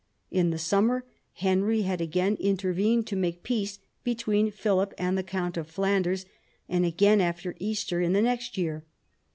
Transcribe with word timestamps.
In 0.31 0.49
the 0.49 0.57
summer, 0.57 1.05
Henry 1.33 1.83
had 1.83 2.01
again 2.01 2.35
intervened 2.39 3.05
to 3.05 3.15
make 3.15 3.43
peace 3.43 3.77
between 4.03 4.49
Philip 4.49 4.95
and 4.97 5.15
the 5.15 5.21
count 5.21 5.57
of 5.57 5.67
Flanders, 5.67 6.25
and 6.67 6.83
again 6.85 7.21
after 7.21 7.53
Easter 7.59 8.01
in 8.01 8.13
the 8.13 8.21
next 8.23 8.57
year. 8.57 8.83